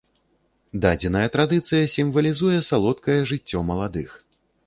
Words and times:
Дадзеная 0.85 1.27
традыцыя 1.35 1.83
сімвалізуе 1.97 2.59
салодкае 2.69 3.19
жыццё 3.33 3.59
маладых. 3.71 4.09